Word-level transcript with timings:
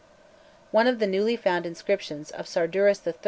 One 0.71 0.87
of 0.87 0.97
the 0.97 1.05
newly 1.05 1.35
found 1.35 1.63
inscriptions 1.67 2.31
of 2.31 2.47
Sarduris 2.47 3.05
III. 3.05 3.13